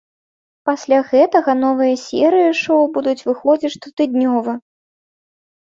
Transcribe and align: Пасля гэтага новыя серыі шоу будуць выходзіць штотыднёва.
Пасля 0.69 0.99
гэтага 1.11 1.51
новыя 1.65 1.95
серыі 2.05 2.55
шоу 2.63 2.81
будуць 2.97 3.25
выходзіць 3.29 3.75
штотыднёва. 3.77 4.51